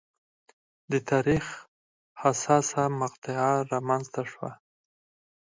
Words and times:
د 0.91 0.93
تاریخ 1.09 1.45
حساسه 2.21 2.81
مقطعه 3.01 3.51
رامنځته 3.71 4.21
شوه. 4.31 4.51